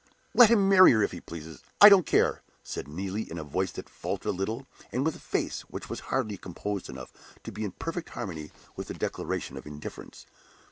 Let 0.33 0.49
him 0.49 0.67
marry 0.67 0.93
her 0.93 1.03
if 1.03 1.11
he 1.11 1.21
pleases; 1.21 1.61
I 1.79 1.87
don't 1.87 2.07
care!" 2.07 2.41
said 2.63 2.87
Neelie, 2.87 3.29
in 3.29 3.37
a 3.37 3.43
voice 3.43 3.71
that 3.73 3.87
faltered 3.87 4.29
a 4.29 4.31
little, 4.31 4.65
and 4.91 5.05
with 5.05 5.15
a 5.15 5.19
face 5.19 5.61
which 5.69 5.91
was 5.91 5.99
hardly 6.09 6.37
composed 6.37 6.89
enough 6.89 7.13
to 7.43 7.51
be 7.51 7.63
in 7.63 7.73
perfect 7.73 8.09
harmony 8.09 8.49
with 8.75 8.89
a 8.89 8.95
declaration 8.95 9.57
of 9.57 9.67
indifference. 9.67 10.25